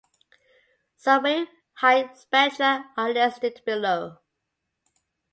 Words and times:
Some 0.97 1.21
wave 1.25 1.47
height 1.73 2.17
spectra 2.17 2.85
are 2.97 3.13
listed 3.13 3.61
below. 3.67 4.17